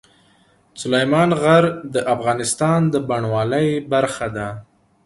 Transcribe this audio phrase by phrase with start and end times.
[0.81, 1.63] سلیمان غر
[1.93, 4.47] د افغانستان د بڼوالۍ برخه ده.